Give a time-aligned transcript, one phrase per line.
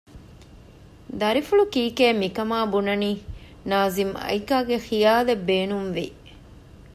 [1.19, 3.11] ދަރިފުޅު ކީކޭ މިކަމާ ބުނަނީ؟
[3.69, 6.05] ނާޒިމް އައިކާގެ ޚިޔާލެއް ބޭނުންވި